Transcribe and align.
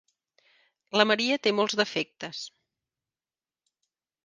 La 0.99 1.05
Maria 1.09 1.37
té 1.43 1.53
molts 1.59 1.77
defectes. 1.83 2.41